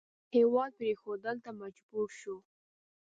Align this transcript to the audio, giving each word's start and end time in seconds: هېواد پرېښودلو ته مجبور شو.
هېواد 0.35 0.71
پرېښودلو 0.79 1.41
ته 1.43 1.51
مجبور 1.61 2.09
شو. 2.19 2.35